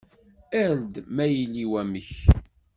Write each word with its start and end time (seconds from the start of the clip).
Err-d 0.61 0.93
ma 1.15 1.25
yili 1.35 1.65
wamek. 1.71 2.09